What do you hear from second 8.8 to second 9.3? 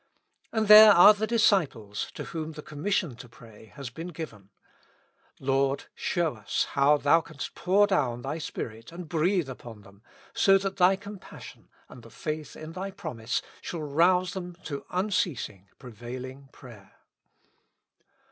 and